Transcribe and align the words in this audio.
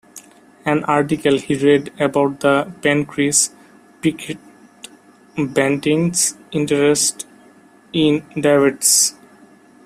An 0.65 0.83
article 0.85 1.37
he 1.37 1.53
read 1.55 1.93
about 1.99 2.39
the 2.39 2.73
pancreas 2.81 3.51
piqued 4.01 4.35
Banting's 5.37 6.35
interest 6.51 7.27
in 7.93 8.25
diabetes. 8.35 9.13